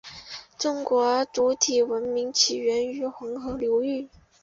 [0.57, 4.09] 中国主体文明起源于黄河流域。